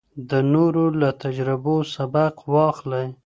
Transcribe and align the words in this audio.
د 0.29 0.31
نورو 0.53 0.85
له 1.01 1.09
تجربو 1.23 1.75
سبق 1.95 2.35
واخلئ. 2.53 3.07